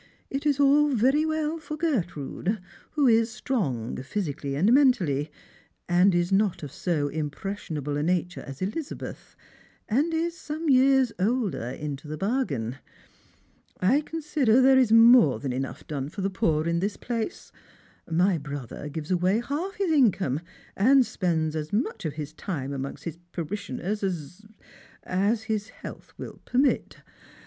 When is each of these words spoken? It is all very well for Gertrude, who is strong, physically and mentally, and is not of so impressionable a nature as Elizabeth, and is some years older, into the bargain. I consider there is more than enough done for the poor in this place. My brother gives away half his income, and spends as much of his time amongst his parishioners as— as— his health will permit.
It 0.31 0.47
is 0.47 0.59
all 0.59 0.87
very 0.89 1.27
well 1.27 1.59
for 1.59 1.77
Gertrude, 1.77 2.59
who 2.93 3.05
is 3.07 3.29
strong, 3.29 3.97
physically 3.97 4.55
and 4.55 4.73
mentally, 4.73 5.29
and 5.87 6.15
is 6.15 6.31
not 6.31 6.63
of 6.63 6.71
so 6.71 7.07
impressionable 7.07 7.97
a 7.97 8.01
nature 8.01 8.41
as 8.41 8.63
Elizabeth, 8.63 9.35
and 9.87 10.11
is 10.11 10.35
some 10.35 10.69
years 10.71 11.13
older, 11.19 11.65
into 11.67 12.07
the 12.07 12.17
bargain. 12.17 12.77
I 13.79 14.01
consider 14.01 14.59
there 14.59 14.79
is 14.79 14.91
more 14.91 15.39
than 15.39 15.53
enough 15.53 15.85
done 15.85 16.09
for 16.09 16.21
the 16.21 16.31
poor 16.31 16.67
in 16.67 16.79
this 16.79 16.97
place. 16.97 17.51
My 18.09 18.39
brother 18.39 18.89
gives 18.89 19.11
away 19.11 19.39
half 19.47 19.75
his 19.75 19.91
income, 19.91 20.39
and 20.75 21.05
spends 21.05 21.55
as 21.55 21.71
much 21.71 22.05
of 22.05 22.13
his 22.15 22.33
time 22.33 22.73
amongst 22.73 23.03
his 23.03 23.19
parishioners 23.33 24.01
as— 24.01 24.47
as— 25.03 25.43
his 25.43 25.69
health 25.69 26.11
will 26.17 26.41
permit. 26.43 26.97